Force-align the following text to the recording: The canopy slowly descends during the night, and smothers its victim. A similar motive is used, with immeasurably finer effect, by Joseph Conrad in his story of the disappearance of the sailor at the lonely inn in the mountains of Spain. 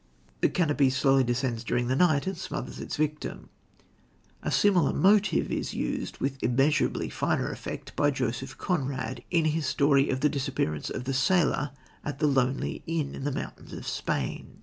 The 0.39 0.49
canopy 0.49 0.89
slowly 0.89 1.23
descends 1.23 1.63
during 1.63 1.85
the 1.85 1.95
night, 1.95 2.25
and 2.25 2.35
smothers 2.35 2.79
its 2.79 2.95
victim. 2.95 3.49
A 4.41 4.49
similar 4.49 4.93
motive 4.93 5.51
is 5.51 5.75
used, 5.75 6.17
with 6.17 6.41
immeasurably 6.41 7.07
finer 7.09 7.51
effect, 7.51 7.95
by 7.95 8.09
Joseph 8.09 8.57
Conrad 8.57 9.23
in 9.29 9.45
his 9.45 9.67
story 9.67 10.09
of 10.09 10.21
the 10.21 10.27
disappearance 10.29 10.89
of 10.89 11.03
the 11.03 11.13
sailor 11.13 11.69
at 12.03 12.17
the 12.17 12.25
lonely 12.25 12.81
inn 12.87 13.13
in 13.13 13.25
the 13.25 13.31
mountains 13.31 13.73
of 13.73 13.85
Spain. 13.87 14.57